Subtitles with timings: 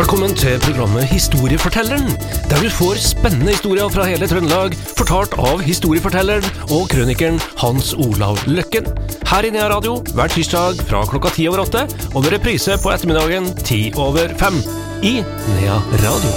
[0.00, 2.06] Velkommen til programmet Historiefortelleren,
[2.48, 8.40] der du får spennende historier fra hele Trøndelag, fortalt av historiefortelleren og krønikeren Hans Olav
[8.48, 8.88] Løkken.
[9.28, 11.84] Her i Nea Radio hver tirsdag fra klokka ti over åtte,
[12.14, 14.56] og med reprise på ettermiddagen ti over fem.
[15.04, 15.18] I
[15.58, 16.32] Nea Radio.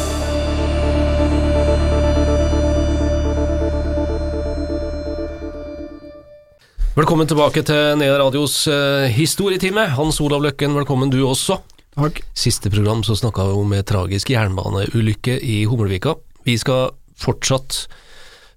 [6.99, 9.87] Velkommen tilbake til Nea Radios eh, historietime.
[9.95, 11.63] Hans Olav Løkken, velkommen du også.
[11.93, 12.23] Takk.
[12.33, 16.15] Siste program så snakka vi om en tragisk jernbaneulykke i Hummelvika.
[16.43, 17.85] Vi skal fortsatt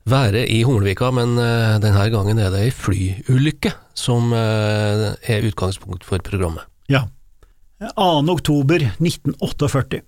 [0.09, 6.07] være i Hummelvika, men eh, denne gangen er det ei flyulykke som eh, er utgangspunkt
[6.07, 6.65] for programmet.
[6.89, 7.07] Ja.
[7.83, 8.23] 2.
[8.33, 10.01] oktober 1948.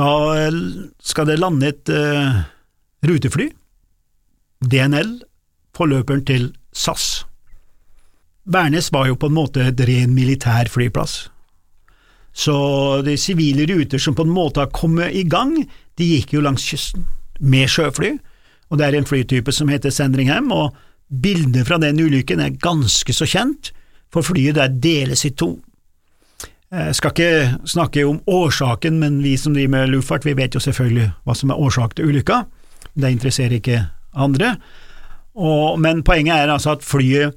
[0.00, 0.60] Da eh,
[1.02, 2.40] skal det lande et uh,
[3.06, 3.50] rutefly,
[4.64, 5.20] DNL,
[5.76, 7.26] forløperen til SAS.
[8.50, 11.28] Værnes var jo på en måte et ren militær flyplass.
[12.32, 12.54] Så
[13.02, 15.56] de sivile ruter som på en måte har kommet i gang,
[15.98, 17.06] de gikk jo langs kysten,
[17.40, 18.18] med sjøfly,
[18.70, 20.76] og det er en flytype som heter Sandringham, og
[21.22, 23.72] bildet fra den ulykken er ganske så kjent,
[24.12, 25.54] for flyet der deles i to.
[26.70, 30.62] Jeg skal ikke snakke om årsaken, men vi som driver med luftfart, vi vet jo
[30.62, 32.44] selvfølgelig hva som er årsak til ulykka,
[32.94, 33.80] det interesserer ikke
[34.14, 34.54] andre,
[35.34, 37.34] og, men poenget er altså at flyet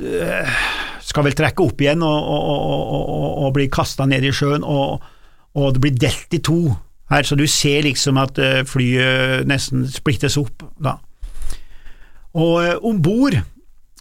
[0.00, 0.58] øh,
[1.12, 2.62] skal vel trekke opp igjen og, og,
[2.96, 5.04] og, og bli kasta ned i sjøen, og,
[5.52, 6.72] det blir delt i to
[7.12, 10.96] her, så du ser liksom at øh, flyet nesten splittes opp da.
[12.32, 13.36] Og uh, om bord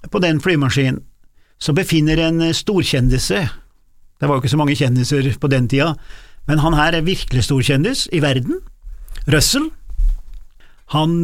[0.08, 1.02] på den flymaskinen
[1.62, 5.92] så befinner en storkjendise Det var jo ikke så mange kjendiser på den tida,
[6.48, 8.62] men han her er virkelig storkjendis i verden.
[9.28, 9.67] Russell.
[10.95, 11.20] Han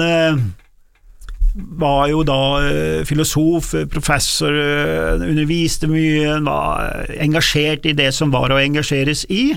[1.57, 8.53] var jo da uh, filosof, professor, uh, underviste mye, var engasjert i det som var
[8.53, 9.51] å engasjeres i,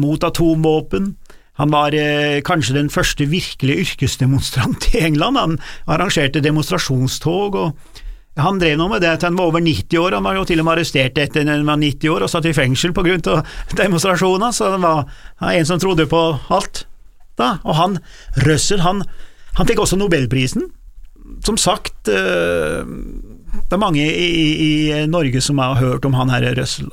[0.00, 1.10] mot atomvåpen.
[1.60, 5.38] Han var eh, kanskje den første virkelig yrkesdemonstrant i England.
[5.38, 10.16] Han arrangerte demonstrasjonstog, og han drev nå med det til han var over 90 år.
[10.18, 12.56] Han var jo til og med arrestert etter han var 90 år og satt i
[12.56, 13.44] fengsel på grunn av
[13.82, 15.06] demonstrasjoner, så det var
[15.52, 16.86] en som trodde på alt.
[17.38, 17.58] Da.
[17.62, 18.00] Og han,
[18.46, 19.04] Russell, han,
[19.54, 20.66] han fikk også nobelprisen.
[21.44, 24.28] Som sagt, eh, det er mange i,
[24.66, 24.72] i,
[25.08, 26.90] Norge som har hørt om han her Røssel.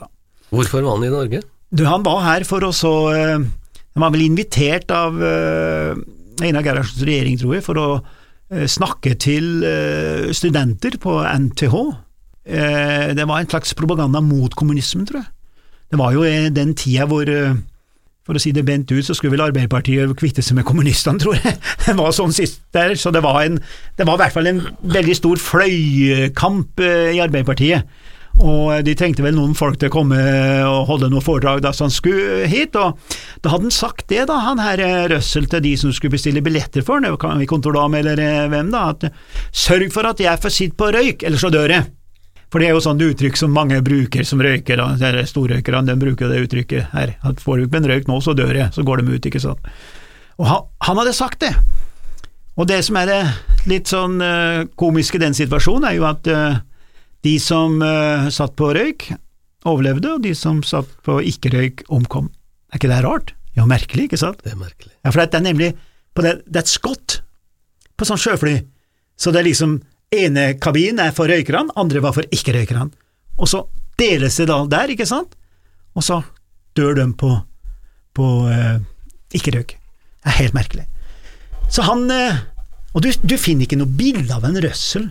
[0.51, 1.41] Hvorfor var han i Norge?
[1.71, 5.95] Du, han var her for å så Han var vel invitert av uh,
[6.43, 7.87] Einar Gerhardsens regjering, tror jeg, for å
[8.67, 9.63] snakke til
[10.35, 11.75] studenter på NTH.
[13.15, 15.29] det var en slags propaganda mot kommunismen, tror jeg.
[15.91, 17.31] Det var jo den tida hvor
[18.27, 21.39] for å si det bent ut, så skulle vel Arbeiderpartiet kvitte seg med kommunistene, tror
[21.39, 21.57] jeg.
[21.87, 23.57] Det var sånn sist der, så det var, en,
[23.97, 24.61] det var i hvert fall en
[24.93, 27.89] veldig stor fløykamp i Arbeiderpartiet.
[28.39, 30.17] Og de trengte vel noen folk til å komme
[30.63, 32.95] og holde noe foredrag da så han skulle hit, og
[33.43, 34.81] da hadde han sagt det, da, han her
[35.11, 38.21] Røssel, til de som skulle bestille billetter for han, i Kontordam eller
[38.53, 39.09] hvem da, at
[39.51, 41.89] sørg for at jeg får sitte på røyk, ellers så dør jeg.
[42.51, 46.27] For det er jo sånn uttrykk som mange bruker som røyker, da, storrøykerne, de bruker
[46.27, 48.99] det uttrykket her, at får du ikke en røyk nå, så dør jeg, så går
[48.99, 49.71] de ut, ikke sant.
[50.35, 51.53] Og han, han hadde sagt det.
[52.59, 53.21] Og det som er det
[53.71, 56.59] litt sånn uh, komiske i den situasjonen, er jo at uh,
[57.23, 59.13] de som uh, satt på røyk,
[59.63, 62.27] overlevde, og de som satt på ikke-røyk, omkom.
[62.73, 63.31] Er ikke det rart?
[63.55, 64.43] Ja, merkelig, ikke sant?
[64.43, 64.91] Det er merkelig.
[65.05, 65.71] Ja, for det er nemlig
[66.17, 67.21] på det, det er et skott
[67.95, 68.57] på sånn sjøfly,
[69.19, 69.77] så det er liksom
[70.11, 72.91] ene kabinen er for røykerne, andre var for ikke-røykerne.
[73.39, 73.63] Og så
[73.99, 75.37] deles det da der, ikke sant?
[75.95, 76.19] Og så
[76.75, 77.31] dør de på,
[78.17, 78.81] på eh,
[79.37, 79.77] ikke-røyk.
[80.21, 80.85] Det er helt merkelig.
[81.71, 82.43] Så han eh,
[82.91, 85.07] Og du, du, finner ikke noe bilde av en røssel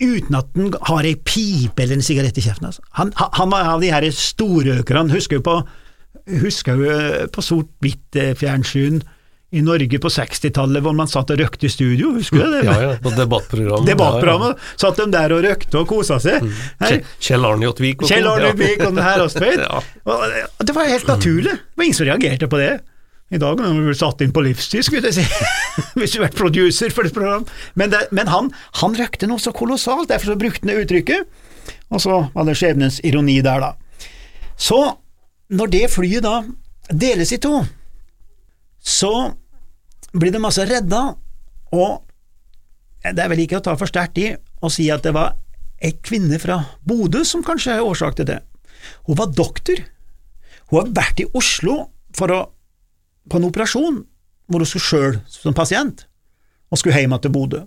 [0.00, 2.70] uten at han har ei pipe eller en sigarett i kjeften.
[2.70, 2.80] Altså.
[2.96, 5.12] Han, han, var av de her storrøykerne.
[5.12, 5.58] Husker jo på,
[6.40, 6.94] husker jo
[7.28, 9.02] på sort-hvitt-fjernsyn
[9.50, 12.60] i Norge på 60-tallet hvor man satt og røkte i studio, husker du det?
[12.68, 13.88] Ja, ja, på debattprogrammet.
[13.88, 14.78] Debattprogrammet, ja, ja.
[14.78, 16.46] Satt de der og røkte og kosa seg.
[16.78, 17.00] Her.
[17.18, 19.64] Kjell Arne Jåtvik og Kjell Arne Jåtvik og den her Astveit.
[19.66, 19.82] ja.
[20.62, 22.70] Det var helt naturlig, det var ingen som reagerte på det.
[23.30, 25.26] I dag når du satt inn på livstid, skulle jeg si,
[25.98, 27.46] hvis du har vært producer for et program.
[27.78, 28.52] Men, det, men han,
[28.82, 31.42] han, røkte noe så kolossalt, derfor så brukte han det uttrykket,
[31.90, 34.08] og så var det skjebnens ironi der, da.
[34.60, 34.78] Så,
[35.50, 36.40] når det flyet da
[36.90, 37.64] deles i to,
[38.80, 39.12] så
[40.12, 41.02] blir det masse redda,
[41.76, 42.02] og
[43.04, 45.36] det er vel ikke å ta for sterkt i å si at det var
[45.80, 48.40] ei kvinne fra Bodø som kanskje er årsak til det.
[49.08, 49.80] Hun var doktor.
[50.68, 51.76] Hun har vært i Oslo
[52.16, 52.40] for å,
[53.30, 54.02] på en operasjon
[54.50, 56.04] hvor hun skulle sjøl som pasient,
[56.70, 57.64] og skulle hjem til Bodø.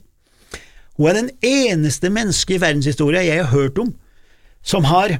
[0.99, 3.93] Hun er den eneste mennesket i verdenshistoria jeg har hørt om
[4.63, 5.17] som har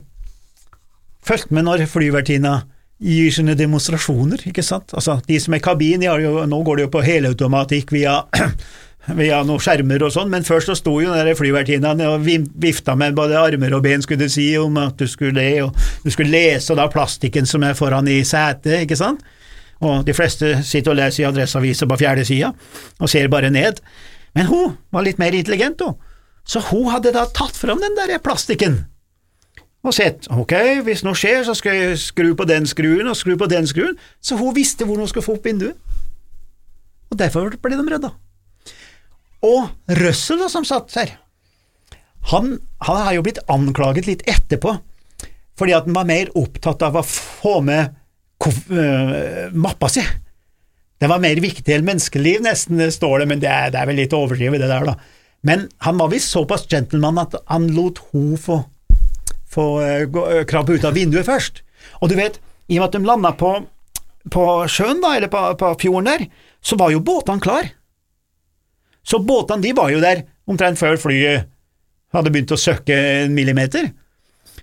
[1.25, 2.61] fulgt med når flyvertinna
[3.03, 4.93] gir sine demonstrasjoner, ikke sant.
[4.95, 8.21] Altså, de som er kabin, jo, nå går det jo på helautomatikk via
[9.17, 12.23] via noen skjermer og sånn, men først så sto jo den flyvertinnen og
[12.63, 16.05] vifta med både armer og ben, skulle du si, om at du skulle le, og
[16.05, 19.19] du skulle lese da plastikken som er foran i setet, ikke sant,
[19.83, 22.53] og de fleste sitter og leser i Adresseavisa på fjerde sida,
[23.01, 23.83] og ser bare ned,
[24.37, 25.99] men hun var litt mer intelligent, hun,
[26.47, 28.85] så hun hadde da tatt fram den der plastikken,
[29.83, 30.53] og sett, ok,
[30.85, 33.97] hvis noe skjer, så skal jeg skru på den skruen og skru på den skruen,
[34.23, 35.75] så hun visste hvor hun skulle få opp vinduet,
[37.11, 38.13] og derfor ble de redda.
[39.43, 39.67] Og
[39.99, 41.17] Russell, da, som satt her,
[42.31, 42.55] han,
[42.87, 44.77] han har jo blitt anklaget litt etterpå,
[45.59, 50.03] fordi at han var mer opptatt av å få med uh, mappa si.
[51.03, 53.99] Det var mer viktig enn menneskeliv, nesten, står det, men det er, det er vel
[53.99, 54.95] litt overdrevet, det der, da.
[55.43, 58.61] Men han var visst såpass gentleman at han lot hun få,
[59.53, 61.63] få uh, krabbe ut av vinduet først.
[62.01, 63.53] Og du vet, i og med at de landa på,
[64.33, 66.27] på sjøen, da, eller på, på fjorden der,
[66.63, 67.71] så var jo båtene klar.
[69.03, 71.49] Så båtene de var jo der omtrent før flyet
[72.13, 72.95] hadde begynt å søkke
[73.25, 73.89] en millimeter.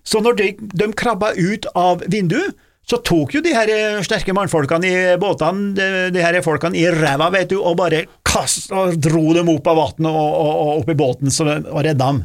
[0.07, 0.51] Så når de,
[0.81, 2.57] de krabba ut av vinduet,
[2.91, 7.29] så tok jo de her sterke mannfolkene i båtene de, de her folkene i ræva,
[7.31, 10.91] vet du, og bare kast, og dro dem opp av vannet og, og, og, opp
[10.91, 12.25] i båten så, og redda dem.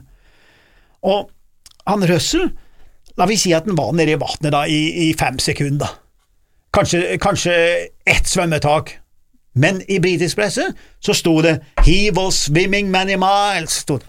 [1.06, 1.30] Og
[1.88, 2.50] han Russell,
[3.18, 5.98] la vi si at han var nede i vannet i, i, fem sekunder.
[6.76, 7.56] Kanskje, kanskje
[8.06, 8.98] ett svømmetak.
[9.56, 10.66] Men i britisk presse
[11.00, 13.80] så sto det 'He was swimming many miles'.
[13.86, 14.04] Stod.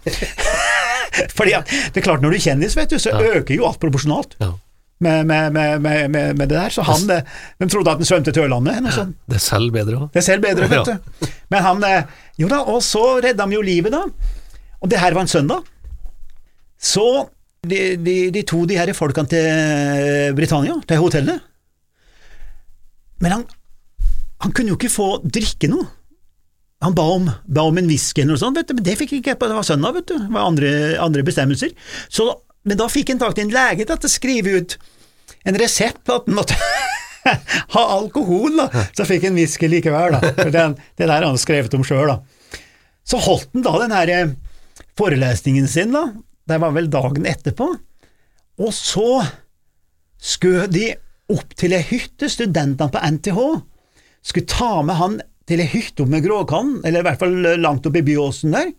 [1.39, 3.39] Fordi at, det er klart, når du er kjendis, vet du, så ja.
[3.39, 4.37] øker jo alt proporsjonalt.
[4.41, 4.51] Ja.
[4.99, 6.69] Med, med, med, med, det der.
[6.69, 7.21] Så han De
[7.61, 8.83] eh, trodde at han svømte til Ørlandet.
[9.29, 10.09] Det er selv bedre òg.
[10.13, 11.29] Det er selv bedre, vet du.
[11.53, 12.03] Men han eh,
[12.39, 14.03] Jo da, og så redda han jo livet, da.
[14.81, 15.63] Og det her var en søndag.
[16.81, 17.29] Så
[17.69, 21.45] de, de, de to de her folkene til Britannia, til hotellet
[23.23, 23.47] Men han
[24.45, 25.87] han kunne jo ikke få drikke noe.
[26.85, 29.15] Han ba om, ba om en whisky eller noe sånt, vet du, men det fikk
[29.17, 31.73] ikke jeg på, det var søndag, vet du, det var andre, andre bestemmelser.
[32.13, 32.29] Så,
[32.69, 34.77] men da fikk han tak i en lege til å skrive ut
[35.49, 36.59] en resept på at han måtte
[37.75, 38.85] ha alkohol, da.
[38.95, 40.35] Så fikk han whisky likevel, da.
[40.37, 40.67] Det,
[41.01, 42.61] det der han skrevet om sjøl, da.
[43.07, 44.37] Så holdt han da den her eh,
[45.01, 46.11] forelesningen sin, da.
[46.47, 47.67] Det var vel dagen etterpå.
[48.63, 49.23] Og så
[50.23, 50.91] skjøt de
[51.33, 53.41] opp til ei hytte, studentene på NTH
[54.27, 57.87] skulle ta med han til ei hytte oppe med Gråkann, eller i hvert fall langt
[57.87, 58.73] oppe i Byåsen der.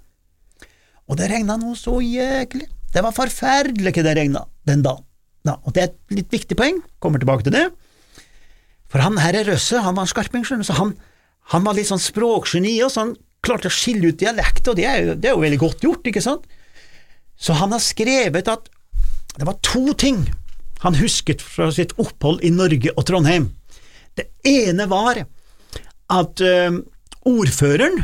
[1.08, 2.68] Og det regna noe så jæklig.
[2.92, 5.06] Det var forferdelig ikke det regna den dagen.
[5.48, 7.68] Ja, og det er et litt viktig poeng, kommer tilbake til det.
[8.92, 10.94] For han her er Røsse, han var en skarping, så han,
[11.54, 14.88] han var litt sånn språkgeni, og så han klarte å skille ut dialekt, og det
[14.88, 16.48] er, jo, det er jo veldig godt gjort, ikke sant?
[17.38, 18.70] Så han har skrevet at
[19.38, 20.26] det var to ting
[20.82, 23.52] han husket fra sitt opphold i Norge og Trondheim.
[24.18, 25.22] Det ene var
[26.14, 26.80] at uh,
[27.28, 28.02] ordføreren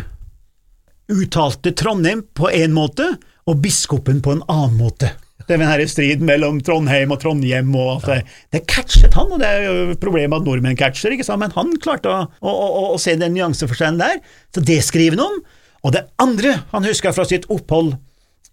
[1.14, 5.10] uttalte Trondheim på én måte, og biskopen på en annen måte.
[5.44, 8.20] Det er denne striden mellom Trondheim og Trondhjem og alt det.
[8.56, 11.42] Det catchet han, og det er jo problemet at nordmenn catcher, ikke sant?
[11.44, 14.22] men han klarte å, å, å, å se den nyanseforskjellen der,
[14.56, 15.42] så det skriver han om.
[15.84, 17.98] Og det andre han huska fra sitt opphold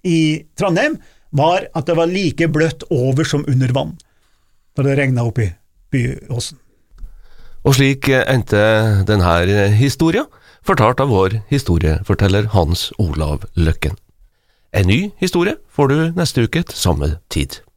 [0.07, 0.99] i Trondheim,
[1.31, 3.95] var at det var like bløtt over som under vann
[4.79, 5.51] når det regna opp i
[5.93, 6.59] Byåsen.
[7.67, 8.61] Og slik endte
[9.09, 10.25] denne historia,
[10.65, 13.99] fortalt av vår historieforteller Hans Olav Løkken.
[14.73, 17.61] En ny historie får du neste uke til samme tid.